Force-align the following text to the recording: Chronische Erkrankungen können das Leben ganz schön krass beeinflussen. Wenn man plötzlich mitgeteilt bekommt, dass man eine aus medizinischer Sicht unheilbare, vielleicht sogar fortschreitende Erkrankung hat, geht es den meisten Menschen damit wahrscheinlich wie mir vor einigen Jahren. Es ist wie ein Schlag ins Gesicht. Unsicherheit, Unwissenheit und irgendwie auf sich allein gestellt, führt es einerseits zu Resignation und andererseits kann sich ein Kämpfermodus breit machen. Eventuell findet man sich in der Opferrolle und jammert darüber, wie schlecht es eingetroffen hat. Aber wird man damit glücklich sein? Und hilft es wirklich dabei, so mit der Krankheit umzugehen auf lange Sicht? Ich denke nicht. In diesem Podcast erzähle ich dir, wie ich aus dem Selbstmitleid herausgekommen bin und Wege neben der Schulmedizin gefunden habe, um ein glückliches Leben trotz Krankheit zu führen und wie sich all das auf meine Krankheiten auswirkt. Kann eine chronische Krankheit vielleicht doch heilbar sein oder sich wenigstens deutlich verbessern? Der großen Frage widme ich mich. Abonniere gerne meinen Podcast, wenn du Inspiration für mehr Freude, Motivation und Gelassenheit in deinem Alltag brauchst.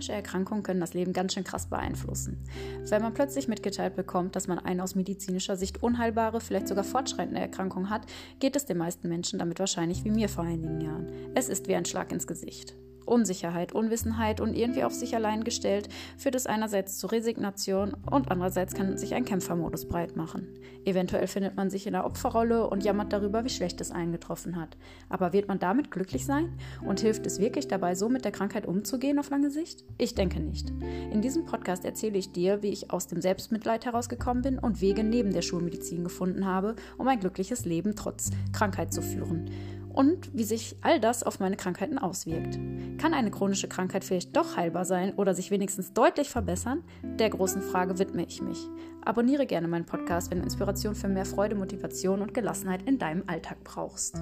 Chronische 0.00 0.12
Erkrankungen 0.14 0.62
können 0.62 0.80
das 0.80 0.94
Leben 0.94 1.12
ganz 1.12 1.34
schön 1.34 1.44
krass 1.44 1.66
beeinflussen. 1.66 2.42
Wenn 2.88 3.02
man 3.02 3.12
plötzlich 3.12 3.48
mitgeteilt 3.48 3.96
bekommt, 3.96 4.34
dass 4.34 4.48
man 4.48 4.58
eine 4.58 4.82
aus 4.82 4.94
medizinischer 4.94 5.56
Sicht 5.56 5.82
unheilbare, 5.82 6.40
vielleicht 6.40 6.68
sogar 6.68 6.84
fortschreitende 6.84 7.38
Erkrankung 7.38 7.90
hat, 7.90 8.06
geht 8.38 8.56
es 8.56 8.64
den 8.64 8.78
meisten 8.78 9.10
Menschen 9.10 9.38
damit 9.38 9.58
wahrscheinlich 9.58 10.02
wie 10.06 10.10
mir 10.10 10.30
vor 10.30 10.44
einigen 10.44 10.80
Jahren. 10.80 11.06
Es 11.34 11.50
ist 11.50 11.68
wie 11.68 11.74
ein 11.74 11.84
Schlag 11.84 12.12
ins 12.12 12.26
Gesicht. 12.26 12.74
Unsicherheit, 13.10 13.72
Unwissenheit 13.72 14.40
und 14.40 14.54
irgendwie 14.54 14.84
auf 14.84 14.94
sich 14.94 15.14
allein 15.14 15.44
gestellt, 15.44 15.88
führt 16.16 16.34
es 16.34 16.46
einerseits 16.46 16.98
zu 16.98 17.06
Resignation 17.08 17.94
und 18.10 18.30
andererseits 18.30 18.74
kann 18.74 18.96
sich 18.96 19.14
ein 19.14 19.24
Kämpfermodus 19.24 19.88
breit 19.88 20.16
machen. 20.16 20.48
Eventuell 20.84 21.26
findet 21.26 21.56
man 21.56 21.68
sich 21.68 21.86
in 21.86 21.92
der 21.92 22.06
Opferrolle 22.06 22.68
und 22.68 22.84
jammert 22.84 23.12
darüber, 23.12 23.44
wie 23.44 23.50
schlecht 23.50 23.80
es 23.80 23.90
eingetroffen 23.90 24.56
hat. 24.56 24.76
Aber 25.08 25.32
wird 25.32 25.48
man 25.48 25.58
damit 25.58 25.90
glücklich 25.90 26.24
sein? 26.24 26.56
Und 26.86 27.00
hilft 27.00 27.26
es 27.26 27.38
wirklich 27.38 27.68
dabei, 27.68 27.94
so 27.94 28.08
mit 28.08 28.24
der 28.24 28.32
Krankheit 28.32 28.66
umzugehen 28.66 29.18
auf 29.18 29.30
lange 29.30 29.50
Sicht? 29.50 29.84
Ich 29.98 30.14
denke 30.14 30.40
nicht. 30.40 30.70
In 31.12 31.20
diesem 31.20 31.44
Podcast 31.44 31.84
erzähle 31.84 32.18
ich 32.18 32.32
dir, 32.32 32.62
wie 32.62 32.68
ich 32.70 32.90
aus 32.90 33.08
dem 33.08 33.20
Selbstmitleid 33.20 33.84
herausgekommen 33.84 34.42
bin 34.42 34.58
und 34.58 34.80
Wege 34.80 35.04
neben 35.04 35.32
der 35.32 35.42
Schulmedizin 35.42 36.04
gefunden 36.04 36.46
habe, 36.46 36.76
um 36.96 37.08
ein 37.08 37.20
glückliches 37.20 37.64
Leben 37.64 37.94
trotz 37.96 38.30
Krankheit 38.52 38.92
zu 38.92 39.02
führen 39.02 39.50
und 39.92 40.30
wie 40.36 40.44
sich 40.44 40.76
all 40.82 41.00
das 41.00 41.22
auf 41.22 41.40
meine 41.40 41.56
Krankheiten 41.56 41.98
auswirkt. 41.98 42.58
Kann 42.98 43.14
eine 43.14 43.30
chronische 43.30 43.68
Krankheit 43.68 44.04
vielleicht 44.04 44.36
doch 44.36 44.56
heilbar 44.56 44.84
sein 44.84 45.14
oder 45.14 45.34
sich 45.34 45.50
wenigstens 45.50 45.92
deutlich 45.92 46.28
verbessern? 46.28 46.82
Der 47.02 47.30
großen 47.30 47.62
Frage 47.62 47.98
widme 47.98 48.24
ich 48.24 48.42
mich. 48.42 48.68
Abonniere 49.04 49.46
gerne 49.46 49.68
meinen 49.68 49.86
Podcast, 49.86 50.30
wenn 50.30 50.38
du 50.38 50.44
Inspiration 50.44 50.94
für 50.94 51.08
mehr 51.08 51.24
Freude, 51.24 51.54
Motivation 51.54 52.22
und 52.22 52.34
Gelassenheit 52.34 52.82
in 52.82 52.98
deinem 52.98 53.24
Alltag 53.26 53.58
brauchst. 53.64 54.20